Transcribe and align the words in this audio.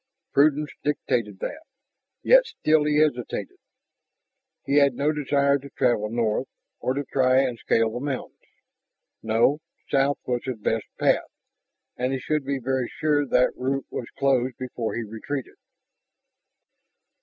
Prudence 0.33 0.71
dictated 0.83 1.37
that; 1.41 1.61
yet 2.23 2.47
still 2.47 2.85
he 2.85 2.97
hesitated. 2.97 3.59
He 4.65 4.77
had 4.77 4.95
no 4.95 5.11
desire 5.11 5.59
to 5.59 5.69
travel 5.69 6.09
north, 6.09 6.47
or 6.79 6.95
to 6.95 7.03
try 7.03 7.41
and 7.41 7.59
scale 7.59 7.91
the 7.91 7.99
mountains. 7.99 8.41
No, 9.21 9.59
south 9.91 10.17
was 10.25 10.41
his 10.45 10.57
best 10.57 10.87
path, 10.99 11.29
and 11.97 12.13
he 12.13 12.19
should 12.19 12.45
be 12.45 12.57
very 12.57 12.87
sure 12.97 13.27
that 13.27 13.55
route 13.55 13.85
was 13.91 14.09
closed 14.17 14.57
before 14.57 14.95
he 14.95 15.03
retreated. 15.03 15.57